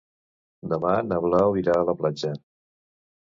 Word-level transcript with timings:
Demà 0.71 0.93
na 1.09 1.19
Blau 1.25 1.59
irà 1.63 1.77
a 1.81 1.85
la 1.91 1.95
platja. 2.01 2.31